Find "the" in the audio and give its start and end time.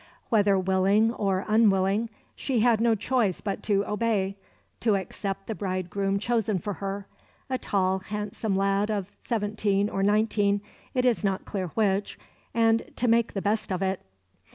5.45-5.53, 13.33-13.43